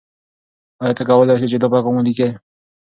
آیا 0.81 0.93
ته 0.97 1.03
کولای 1.09 1.37
سې 1.39 1.47
چې 1.51 1.57
دا 1.61 1.67
پیغام 1.73 1.93
ولیکې؟ 1.95 2.29